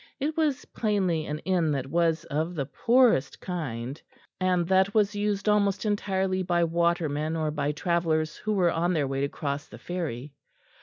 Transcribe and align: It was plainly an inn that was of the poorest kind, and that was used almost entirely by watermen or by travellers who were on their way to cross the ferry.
It 0.19 0.35
was 0.35 0.65
plainly 0.65 1.27
an 1.27 1.37
inn 1.45 1.69
that 1.73 1.85
was 1.85 2.23
of 2.23 2.55
the 2.55 2.65
poorest 2.65 3.39
kind, 3.39 4.01
and 4.39 4.67
that 4.67 4.95
was 4.95 5.13
used 5.15 5.47
almost 5.47 5.85
entirely 5.85 6.41
by 6.41 6.63
watermen 6.63 7.35
or 7.35 7.51
by 7.51 7.71
travellers 7.71 8.35
who 8.35 8.53
were 8.53 8.71
on 8.71 8.93
their 8.93 9.07
way 9.07 9.21
to 9.21 9.29
cross 9.29 9.67
the 9.67 9.77
ferry. 9.77 10.33